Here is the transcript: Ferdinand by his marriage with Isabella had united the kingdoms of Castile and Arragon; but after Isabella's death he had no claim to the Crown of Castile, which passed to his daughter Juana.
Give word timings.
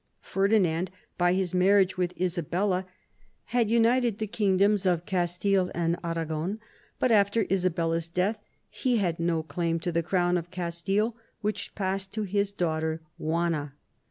Ferdinand 0.23 0.89
by 1.19 1.33
his 1.33 1.53
marriage 1.53 1.95
with 1.95 2.19
Isabella 2.19 2.87
had 3.53 3.69
united 3.69 4.17
the 4.17 4.25
kingdoms 4.25 4.87
of 4.87 5.05
Castile 5.05 5.69
and 5.75 5.95
Arragon; 6.03 6.59
but 6.97 7.11
after 7.11 7.45
Isabella's 7.51 8.07
death 8.07 8.39
he 8.71 8.97
had 8.97 9.19
no 9.19 9.43
claim 9.43 9.79
to 9.81 9.91
the 9.91 10.01
Crown 10.01 10.39
of 10.39 10.49
Castile, 10.49 11.15
which 11.41 11.75
passed 11.75 12.11
to 12.15 12.23
his 12.23 12.51
daughter 12.51 13.01
Juana. 13.19 13.73